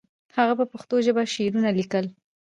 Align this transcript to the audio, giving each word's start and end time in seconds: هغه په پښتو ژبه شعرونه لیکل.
هغه 0.37 0.53
په 0.59 0.65
پښتو 0.71 0.95
ژبه 1.05 1.23
شعرونه 1.33 1.69
لیکل. 1.79 2.05